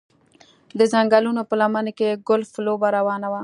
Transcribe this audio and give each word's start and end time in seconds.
د 0.79 0.81
ځنګلونو 0.93 1.41
په 1.49 1.55
لمنه 1.61 1.91
کې 1.97 2.19
ګلف 2.27 2.51
لوبه 2.65 2.87
روانه 2.97 3.27
وه 3.31 3.39